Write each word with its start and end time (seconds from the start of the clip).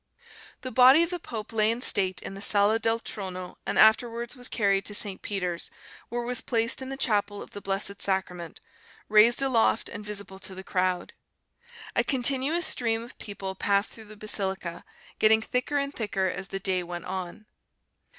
The 0.61 0.71
body 0.71 1.03
of 1.03 1.11
the 1.11 1.19
pope 1.19 1.53
lay 1.53 1.69
in 1.69 1.79
state 1.79 2.23
in 2.23 2.33
the 2.33 2.41
Sala 2.41 2.79
del 2.79 2.99
Trono 2.99 3.57
and 3.67 3.77
afterwards 3.77 4.35
was 4.35 4.49
carried 4.49 4.83
to 4.85 4.95
St. 4.95 5.21
Peter's, 5.21 5.69
where 6.09 6.23
it 6.23 6.25
was 6.25 6.41
placed 6.41 6.81
in 6.81 6.89
the 6.89 6.97
chapel 6.97 7.39
of 7.39 7.51
the 7.51 7.61
Blessed 7.61 8.01
Sacrament, 8.01 8.61
raised 9.09 9.43
aloft 9.43 9.89
and 9.89 10.03
visible 10.03 10.39
to 10.39 10.55
the 10.55 10.63
crowd. 10.63 11.13
A 11.95 12.03
continuous 12.03 12.65
stream 12.65 13.03
of 13.03 13.15
people 13.19 13.53
passed 13.53 13.91
through 13.91 14.05
the 14.05 14.17
basilica, 14.17 14.83
getting 15.19 15.43
thicker 15.43 15.77
and 15.77 15.93
thicker 15.93 16.25
as 16.25 16.47
the 16.47 16.59
day 16.59 16.81
went 16.81 17.05
on. 17.05 17.45